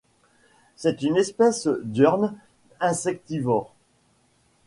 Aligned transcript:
C'est 0.77 1.03
une 1.03 1.15
espèce 1.15 1.67
diurne 1.83 2.35
insectivore. 2.79 3.75